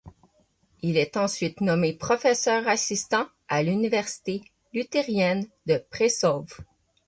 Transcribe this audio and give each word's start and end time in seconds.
Il 0.81 0.97
est 0.97 1.15
ensuite 1.15 1.61
nommé 1.61 1.93
professeur 1.95 2.67
assistant 2.67 3.27
à 3.47 3.61
l'Université 3.61 4.41
luthérienne 4.73 5.45
de 5.67 5.77
Prešov. 5.91 6.57